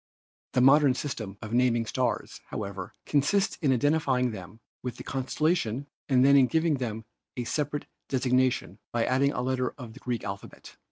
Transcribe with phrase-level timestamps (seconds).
[0.53, 6.25] The modern system of naming stars, however, consists in identifying them with the constellation and
[6.25, 7.05] then in giving them
[7.37, 10.75] a separate desig nation by adding a letter of the Greek alphabet.